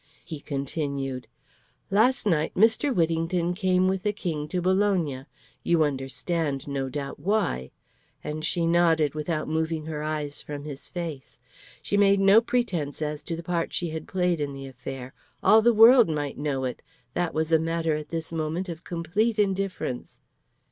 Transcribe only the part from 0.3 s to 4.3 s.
continued: "Last night Mr. Whittington came with the